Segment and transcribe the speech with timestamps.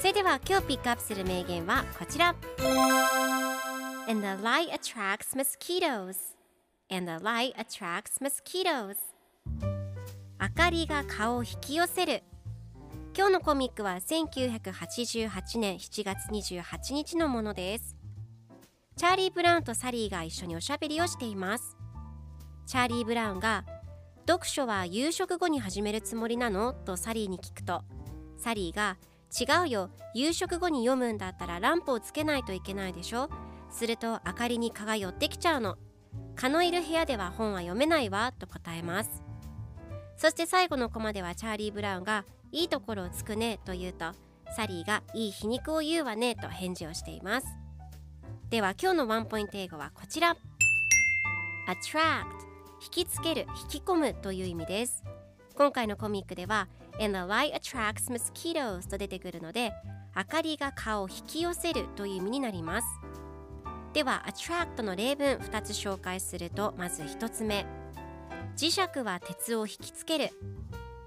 [0.00, 2.36] それでは今日ピックアップする名言はこちら。
[4.08, 6.16] And the light attracts mosquitoes.
[6.88, 8.96] And the light attracts mosquitoes.
[10.40, 12.22] 明かりが蚊を引き寄せる。
[13.16, 17.96] 今日のコミックは1988年7月28日のものです。
[18.96, 21.76] チャーリー・ブラウンとサリーが一緒におしゃべりをしています。
[22.66, 23.64] チャーリー・ブラウンが
[24.28, 26.72] 読書は夕食後に始めるつもりなの？
[26.72, 27.82] とサリーに聞くと
[28.38, 28.96] サリーが
[29.28, 29.90] 違うよ。
[30.14, 33.28] 夕食後に読むんだったらランプをつけないといけないでしょ。
[33.70, 35.76] すると明かりに蚊が寄ってきちゃうの。
[36.36, 38.32] 蚊のいる部屋では本は読めないわ。
[38.38, 39.22] と答えます。
[40.16, 44.12] そして最後のコマではチャーリー・ブラウンがいいところをつくねと言うと
[44.56, 47.46] サリーがいい皮肉を言うわねと返事をしています。
[48.50, 50.36] では今日のワンポイント英語はこちら
[51.68, 52.24] attract
[52.80, 55.04] 引きつける引き込むという意味です。
[55.54, 56.68] 今回のコミックでは
[57.00, 59.72] and the light attracts mosquitoes と出てくるので
[60.16, 62.86] 明かりが蚊を引き寄せるという意味になります
[63.92, 67.66] では attract の例文2つ紹介するとまず1つ目
[68.56, 70.30] 磁石は鉄を引きつける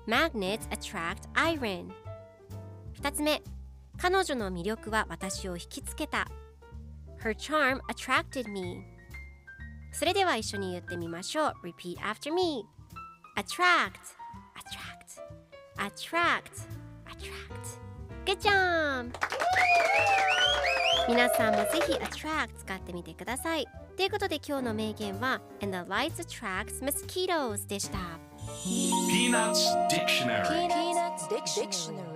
[0.08, 1.90] Magnets attract iron
[3.02, 3.42] 2つ目
[3.98, 6.28] 彼女の魅力は私を引きつけた
[7.24, 8.84] Her charm attracted me
[9.94, 12.66] それでは一緒に言ってみましょう Repeat after me
[13.38, 14.21] Attract
[15.82, 16.68] Attract
[17.10, 17.80] Attract
[18.24, 19.12] Good job!
[21.10, 23.66] 皆さんもぜひ attract 使ってみてください
[23.98, 27.98] ということで今日の名言は And the lights attracts mosquitoes でした
[28.64, 29.58] Peanuts
[29.90, 32.11] Dictionary Peanuts Dictionary